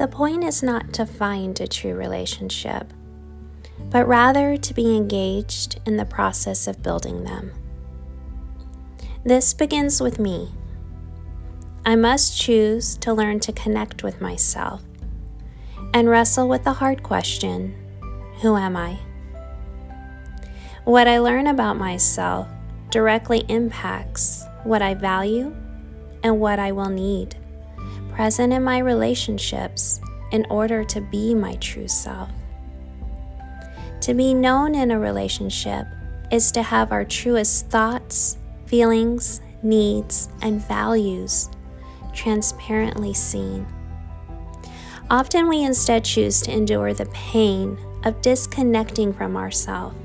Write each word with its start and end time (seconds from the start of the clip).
The 0.00 0.08
point 0.08 0.44
is 0.44 0.62
not 0.62 0.94
to 0.94 1.04
find 1.04 1.60
a 1.60 1.66
true 1.66 1.92
relationship, 1.92 2.90
but 3.90 4.08
rather 4.08 4.56
to 4.56 4.72
be 4.72 4.96
engaged 4.96 5.78
in 5.84 5.98
the 5.98 6.06
process 6.06 6.66
of 6.66 6.82
building 6.82 7.24
them. 7.24 7.52
This 9.24 9.52
begins 9.52 10.00
with 10.00 10.18
me. 10.18 10.54
I 11.84 11.96
must 11.96 12.40
choose 12.40 12.96
to 12.96 13.12
learn 13.12 13.40
to 13.40 13.52
connect 13.52 14.02
with 14.02 14.22
myself 14.22 14.82
and 15.92 16.08
wrestle 16.08 16.48
with 16.48 16.64
the 16.64 16.72
hard 16.72 17.02
question 17.02 17.74
Who 18.40 18.56
am 18.56 18.78
I? 18.78 18.98
What 20.84 21.08
I 21.08 21.18
learn 21.18 21.46
about 21.46 21.76
myself 21.76 22.48
directly 22.88 23.44
impacts 23.48 24.46
what 24.64 24.80
I 24.80 24.94
value 24.94 25.54
and 26.22 26.40
what 26.40 26.58
I 26.58 26.72
will 26.72 26.88
need 26.88 27.36
present 28.20 28.52
in 28.52 28.62
my 28.62 28.76
relationships 28.76 29.98
in 30.30 30.44
order 30.50 30.84
to 30.84 31.00
be 31.00 31.34
my 31.34 31.54
true 31.54 31.88
self. 31.88 32.28
To 34.02 34.12
be 34.12 34.34
known 34.34 34.74
in 34.74 34.90
a 34.90 35.00
relationship 35.00 35.86
is 36.30 36.52
to 36.52 36.62
have 36.62 36.92
our 36.92 37.02
truest 37.02 37.68
thoughts, 37.68 38.36
feelings, 38.66 39.40
needs, 39.62 40.28
and 40.42 40.60
values 40.60 41.48
transparently 42.12 43.14
seen. 43.14 43.66
Often 45.08 45.48
we 45.48 45.64
instead 45.64 46.04
choose 46.04 46.42
to 46.42 46.52
endure 46.52 46.92
the 46.92 47.06
pain 47.06 47.78
of 48.04 48.20
disconnecting 48.20 49.14
from 49.14 49.34
ourselves 49.34 49.96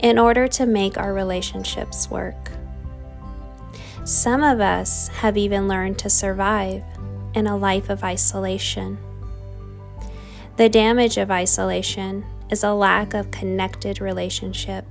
in 0.00 0.18
order 0.18 0.46
to 0.48 0.66
make 0.66 0.98
our 0.98 1.14
relationships 1.14 2.10
work. 2.10 2.50
Some 4.04 4.42
of 4.42 4.60
us 4.60 5.08
have 5.08 5.38
even 5.38 5.68
learned 5.68 5.98
to 6.00 6.10
survive 6.10 6.82
in 7.34 7.46
a 7.46 7.56
life 7.56 7.88
of 7.88 8.04
isolation. 8.04 8.98
The 10.56 10.68
damage 10.68 11.16
of 11.16 11.30
isolation 11.30 12.24
is 12.50 12.64
a 12.64 12.74
lack 12.74 13.14
of 13.14 13.30
connected 13.30 14.00
relationship, 14.00 14.84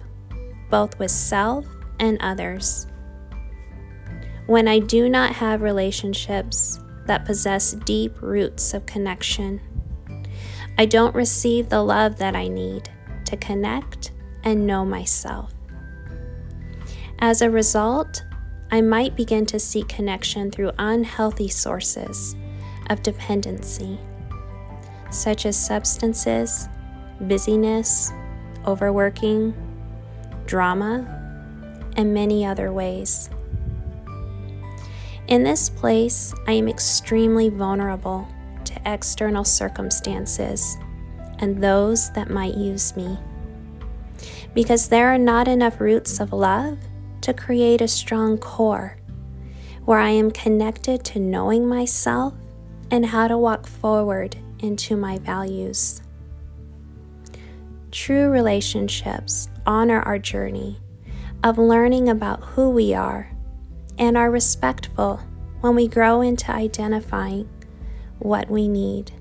both 0.69 0.97
with 0.97 1.11
self 1.11 1.65
and 1.99 2.17
others. 2.21 2.87
When 4.47 4.67
I 4.67 4.79
do 4.79 5.09
not 5.09 5.35
have 5.35 5.61
relationships 5.61 6.79
that 7.05 7.25
possess 7.25 7.73
deep 7.73 8.21
roots 8.21 8.73
of 8.73 8.85
connection, 8.85 9.61
I 10.77 10.85
don't 10.85 11.13
receive 11.13 11.69
the 11.69 11.83
love 11.83 12.17
that 12.17 12.35
I 12.35 12.47
need 12.47 12.89
to 13.25 13.37
connect 13.37 14.11
and 14.43 14.65
know 14.65 14.85
myself. 14.85 15.53
As 17.19 17.41
a 17.41 17.49
result, 17.49 18.23
I 18.71 18.81
might 18.81 19.15
begin 19.15 19.45
to 19.47 19.59
seek 19.59 19.87
connection 19.87 20.51
through 20.51 20.71
unhealthy 20.77 21.47
sources 21.47 22.35
of 22.89 23.01
dependency, 23.01 23.99
such 25.09 25.45
as 25.45 25.57
substances, 25.57 26.69
busyness, 27.21 28.11
overworking, 28.67 29.55
drama, 30.45 31.15
and 31.97 32.13
many 32.13 32.45
other 32.45 32.71
ways. 32.71 33.29
In 35.27 35.43
this 35.43 35.69
place, 35.69 36.33
I 36.47 36.53
am 36.53 36.67
extremely 36.67 37.49
vulnerable 37.49 38.27
to 38.65 38.81
external 38.85 39.43
circumstances 39.43 40.77
and 41.39 41.63
those 41.63 42.11
that 42.13 42.29
might 42.29 42.55
use 42.55 42.95
me 42.95 43.17
because 44.53 44.89
there 44.89 45.07
are 45.07 45.17
not 45.17 45.47
enough 45.47 45.79
roots 45.79 46.19
of 46.19 46.33
love 46.33 46.77
to 47.29 47.33
create 47.33 47.79
a 47.79 47.87
strong 47.87 48.39
core 48.39 48.97
where 49.85 49.99
I 49.99 50.09
am 50.09 50.31
connected 50.31 51.03
to 51.05 51.19
knowing 51.19 51.67
myself 51.67 52.33
and 52.89 53.05
how 53.05 53.27
to 53.27 53.37
walk 53.37 53.67
forward 53.67 54.35
into 54.59 54.97
my 54.97 55.19
values. 55.19 56.01
True 57.91 58.29
relationships 58.29 59.47
honor 59.67 60.01
our 60.01 60.17
journey 60.17 60.79
of 61.43 61.59
learning 61.59 62.09
about 62.09 62.43
who 62.43 62.71
we 62.71 62.95
are 62.95 63.31
and 63.99 64.17
are 64.17 64.31
respectful 64.31 65.21
when 65.61 65.75
we 65.75 65.87
grow 65.87 66.21
into 66.21 66.51
identifying 66.51 67.47
what 68.17 68.49
we 68.49 68.67
need. 68.67 69.11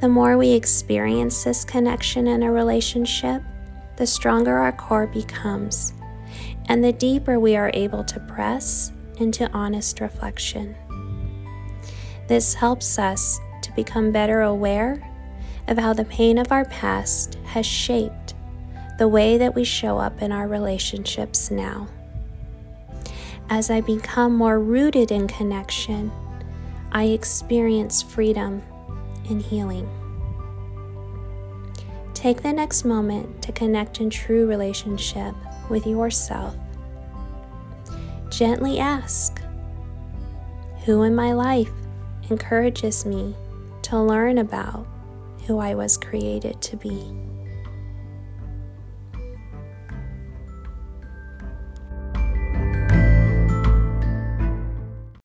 The 0.00 0.10
more 0.10 0.36
we 0.36 0.50
experience 0.50 1.44
this 1.44 1.64
connection 1.64 2.26
in 2.26 2.42
a 2.42 2.52
relationship, 2.52 3.42
the 3.96 4.06
stronger 4.06 4.58
our 4.58 4.72
core 4.72 5.06
becomes, 5.06 5.94
and 6.68 6.82
the 6.82 6.92
deeper 6.92 7.38
we 7.38 7.56
are 7.56 7.70
able 7.74 8.04
to 8.04 8.20
press 8.20 8.92
into 9.18 9.50
honest 9.52 10.00
reflection. 10.00 10.74
This 12.28 12.54
helps 12.54 12.98
us 12.98 13.38
to 13.62 13.72
become 13.72 14.12
better 14.12 14.42
aware 14.42 15.02
of 15.68 15.78
how 15.78 15.92
the 15.92 16.04
pain 16.04 16.38
of 16.38 16.50
our 16.50 16.64
past 16.66 17.36
has 17.44 17.66
shaped 17.66 18.34
the 18.98 19.08
way 19.08 19.38
that 19.38 19.54
we 19.54 19.64
show 19.64 19.98
up 19.98 20.22
in 20.22 20.32
our 20.32 20.48
relationships 20.48 21.50
now. 21.50 21.88
As 23.50 23.70
I 23.70 23.80
become 23.80 24.34
more 24.34 24.58
rooted 24.58 25.10
in 25.10 25.26
connection, 25.28 26.10
I 26.92 27.04
experience 27.04 28.02
freedom 28.02 28.62
and 29.28 29.42
healing. 29.42 29.88
Take 32.14 32.42
the 32.42 32.52
next 32.52 32.84
moment 32.84 33.42
to 33.42 33.52
connect 33.52 34.00
in 34.00 34.08
true 34.08 34.46
relationship 34.46 35.34
with 35.68 35.86
yourself. 35.86 36.54
Gently 38.30 38.78
ask, 38.78 39.40
Who 40.84 41.02
in 41.02 41.14
my 41.14 41.32
life 41.32 41.70
encourages 42.30 43.04
me 43.04 43.34
to 43.82 44.00
learn 44.00 44.38
about 44.38 44.86
who 45.46 45.58
I 45.58 45.74
was 45.74 45.96
created 45.96 46.60
to 46.62 46.76
be? 46.76 47.14